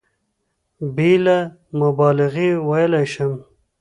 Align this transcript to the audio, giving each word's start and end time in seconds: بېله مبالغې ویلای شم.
بېله 0.95 1.37
مبالغې 1.79 2.49
ویلای 2.67 3.05
شم. 3.13 3.33